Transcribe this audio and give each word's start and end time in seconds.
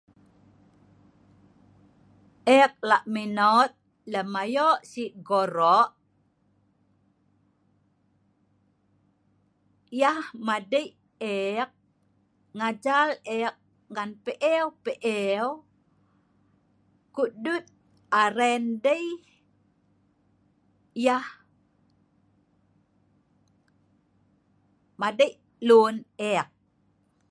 Eek 2.57 2.73
la’ 2.89 2.97
menot 3.13 3.71
lem 4.11 4.29
ayoq 4.43 4.75
si’ 4.91 5.03
goroq 5.27 5.89
yeh 9.99 10.19
madei 10.47 10.87
eek 11.33 11.69
ngajar 12.57 13.07
eek 13.37 13.55
ngan 13.93 14.11
peeu-peeu 14.23 15.47
ko’ 17.15 17.21
duet 17.43 17.65
areen 18.23 18.65
dei 18.85 19.05
yeh 21.05 21.25
madei 25.01 25.33
luen 25.67 25.97
eek 26.31 26.49